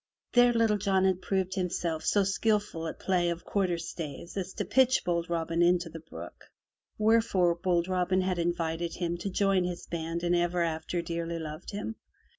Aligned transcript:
There 0.33 0.51
Little 0.51 0.79
John 0.79 1.05
had 1.05 1.21
proved 1.21 1.53
himself 1.53 2.03
so 2.03 2.23
skillful 2.23 2.87
at 2.87 2.97
play 2.97 3.29
of 3.29 3.45
quarter 3.45 3.77
staves 3.77 4.35
as 4.35 4.51
to 4.53 4.65
pitch 4.65 5.03
bold 5.05 5.29
Robin 5.29 5.61
into 5.61 5.89
the 5.91 5.99
brook, 5.99 6.45
wherefore 6.97 7.53
bold 7.53 7.87
Robin 7.87 8.21
had 8.21 8.39
invited 8.39 8.95
him 8.95 9.15
to 9.19 9.29
join 9.29 9.63
his 9.63 9.85
band 9.85 10.23
and 10.23 10.35
ever 10.35 10.63
after 10.63 11.03
dearly 11.03 11.37
loved 11.37 11.69
him. 11.69 11.97